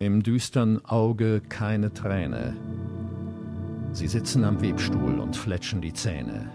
[0.00, 2.56] Im düstern Auge keine Träne.
[3.92, 6.50] Sie sitzen am Webstuhl und fletschen die Zähne.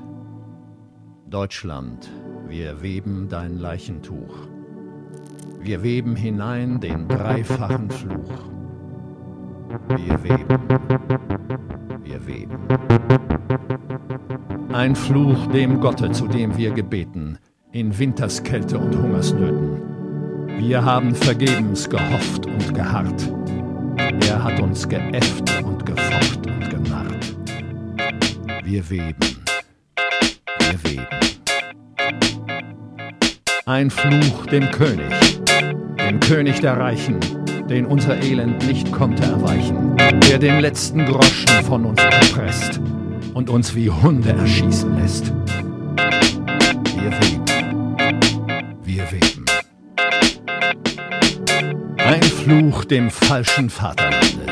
[1.29, 2.09] Deutschland,
[2.47, 4.47] wir weben dein Leichentuch.
[5.59, 8.49] Wir weben hinein den dreifachen Fluch.
[9.89, 10.59] Wir weben,
[12.03, 12.57] wir weben.
[14.73, 17.37] Ein Fluch dem Gotte, zu dem wir gebeten,
[17.71, 19.94] in Winterskälte und Hungersnöten.
[20.57, 23.29] Wir haben vergebens gehofft und geharrt.
[24.27, 27.35] Er hat uns geäfft und gefocht und genarrt.
[28.63, 29.15] Wir weben,
[30.59, 31.07] wir weben.
[33.65, 35.11] Ein Fluch dem König,
[35.99, 37.19] dem König der Reichen,
[37.69, 39.97] den unser Elend nicht konnte erweichen,
[40.29, 42.79] der den letzten Groschen von uns erpresst
[43.33, 45.33] und uns wie Hunde erschießen lässt.
[52.45, 54.45] Fluch dem falschen Vaterlande,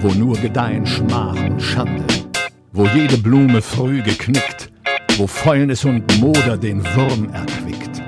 [0.00, 2.04] wo nur gedeihen Schmach und Schande,
[2.74, 4.70] wo jede Blume früh geknickt,
[5.16, 8.02] wo Fäulnis und Moder den Wurm erquickt.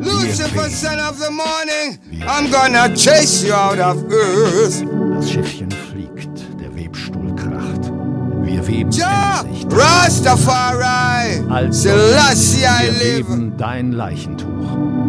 [0.00, 4.84] Lucifer, son of the morning, I'm gonna chase you out of earth.
[5.16, 6.28] Das Schiffchen fliegt,
[6.60, 7.90] der Webstuhl kracht.
[8.42, 13.28] Wir weben Ja, Rastafari, als Selassie wir live.
[13.28, 14.46] weben dein Leichentuch.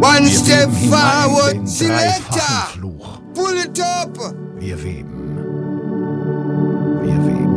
[0.01, 2.67] One Wir step forward, selector.
[2.73, 3.19] Fluch.
[3.39, 4.17] Pull it up.
[4.59, 5.37] Wir weben.
[7.01, 7.55] Wir weben.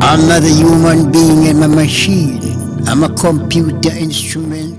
[0.00, 2.40] I'm not a human being, I'm a machine.
[2.86, 4.73] I'm a computer instrument.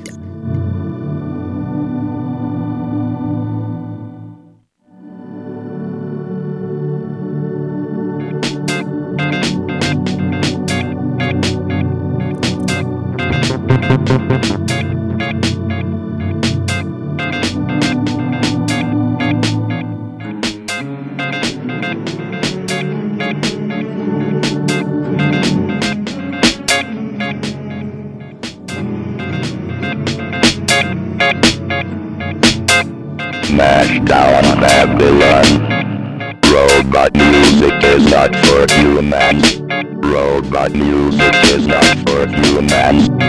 [34.86, 35.46] Babylon.
[36.54, 39.60] Robot music is not for humans.
[40.06, 43.25] Robot music is not for humans.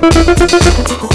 [0.00, 1.07] ちょっと。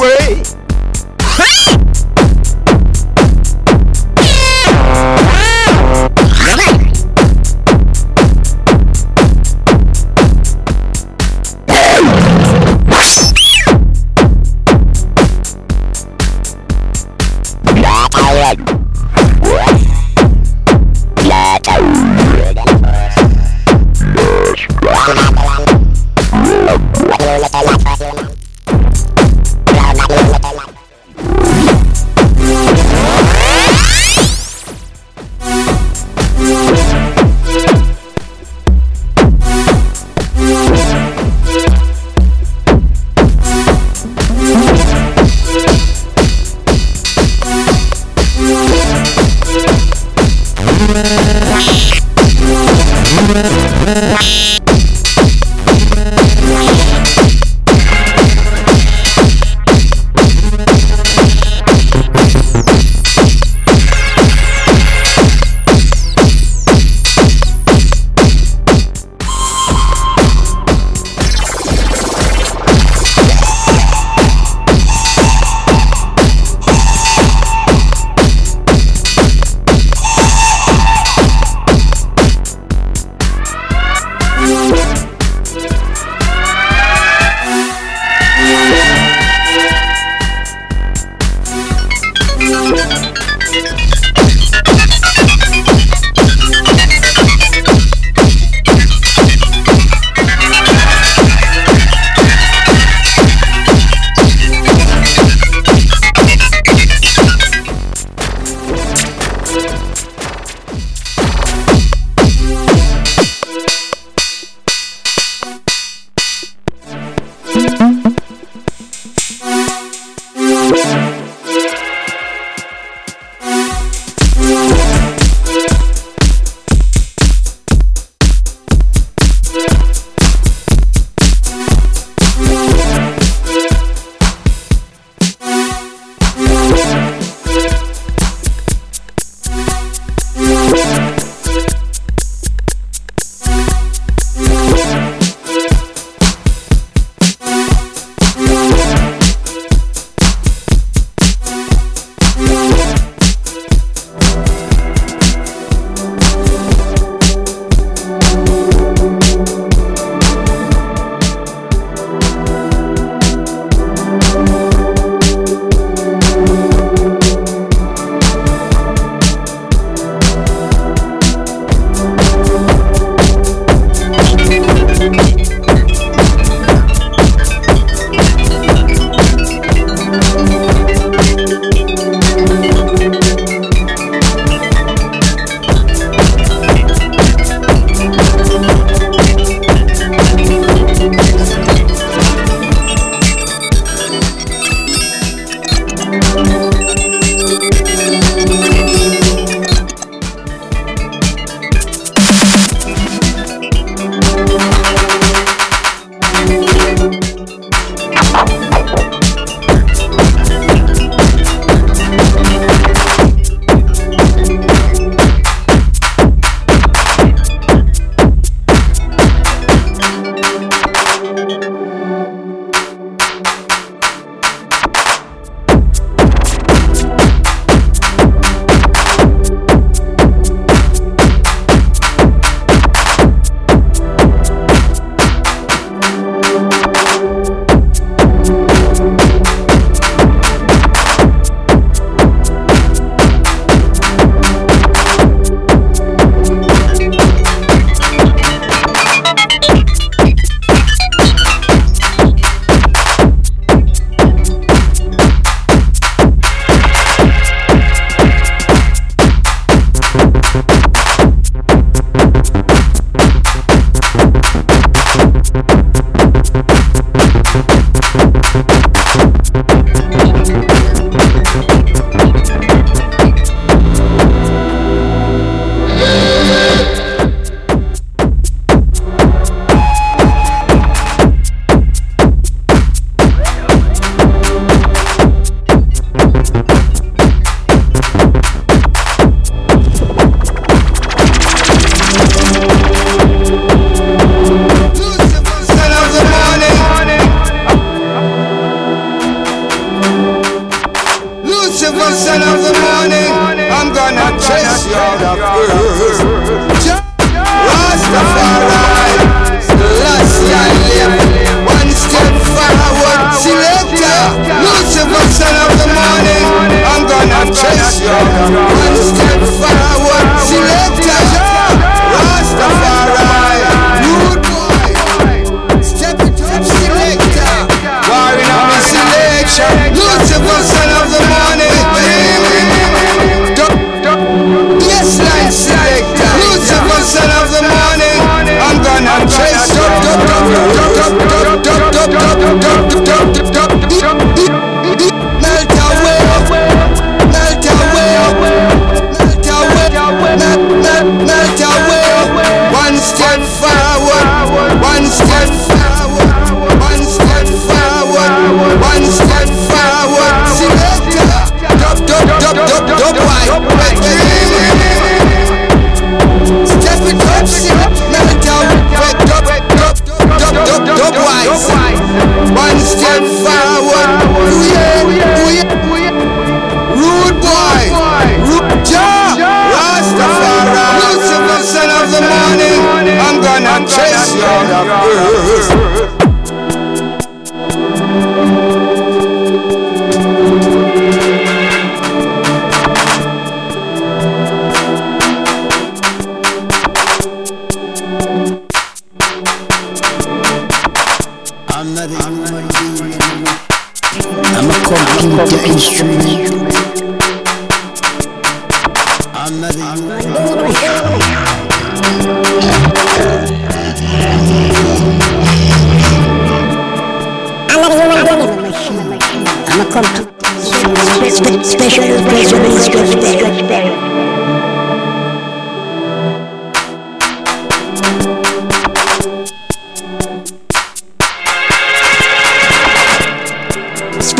[0.00, 0.59] Way.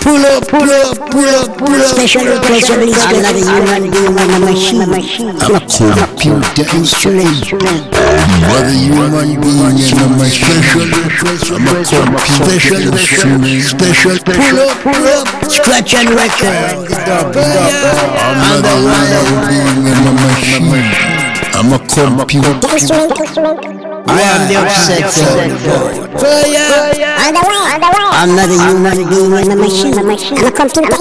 [0.00, 1.86] Pull up, pull up, pull up, pull up.
[1.86, 4.82] Special, special, I'm not a human being, I'm a machine.
[4.82, 5.60] I'm a
[5.94, 8.01] computer instrument.
[8.12, 9.72] Not a human being, I'm
[10.02, 10.92] a machine.
[11.52, 12.20] I'm a
[13.00, 13.64] instrument.
[13.64, 15.26] Special, pull up, pull up.
[15.48, 16.92] Scratch and record.
[18.20, 21.22] I'm not a human being, I'm a machine.
[21.54, 22.52] I'm a computer.
[24.04, 25.32] I am the obsessor.
[26.20, 26.92] Fire.
[27.22, 28.12] On the way, on the way.
[28.12, 29.94] I'm not a human being, I'm a machine.
[29.96, 30.96] I'm a computer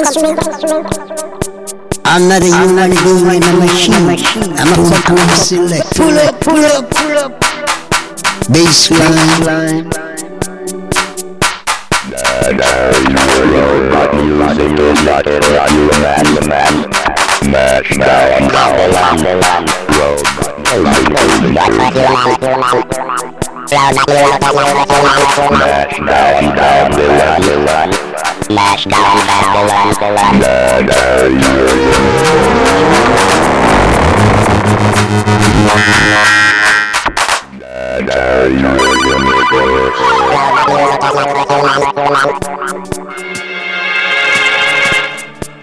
[2.14, 3.24] I'm not a human being.
[3.26, 3.96] I'm a machine.
[4.60, 5.96] I'm a fucking select.
[5.96, 7.40] Pull up, pull up, pull up.
[8.52, 9.88] Bassline.
[17.50, 19.70] mash, down, double up, double up,
[25.38, 28.31] road, match down, down, down, down, down.
[28.52, 29.94] Smash down Babylon.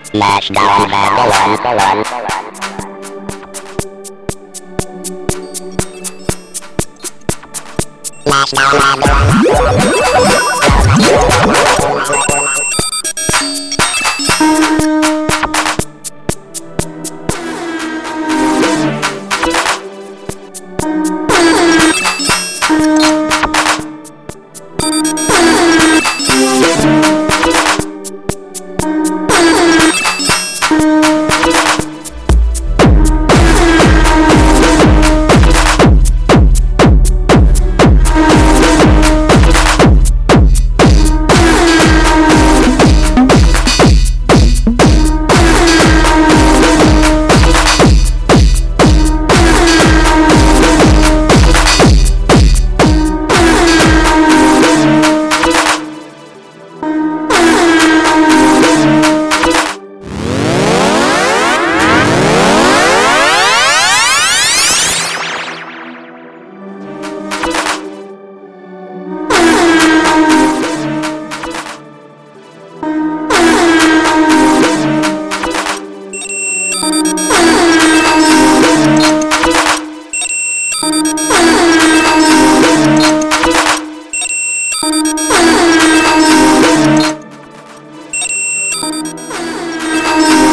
[0.05, 1.59] Smash down Babylon.
[1.59, 2.05] Babylon.
[8.25, 9.49] Smash down Babylon.